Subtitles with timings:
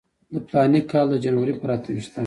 [0.33, 2.19] د فلاني کال د جنورۍ پر اته ویشتمه.